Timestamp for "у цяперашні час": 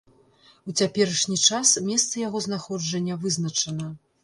0.71-1.75